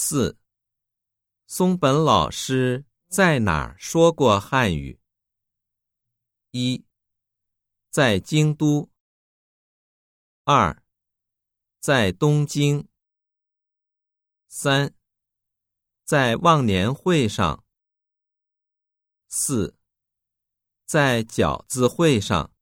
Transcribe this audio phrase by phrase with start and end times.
[0.00, 0.38] 四。
[1.48, 5.00] 松本老师在哪儿说过汉语？
[6.52, 6.86] 一。
[7.90, 8.88] 在京都。
[10.44, 10.84] 二。
[11.80, 12.88] 在东京。
[14.46, 14.94] 三。
[16.04, 17.64] 在忘年会上。
[19.26, 19.76] 四。
[20.86, 22.54] 在饺子会上。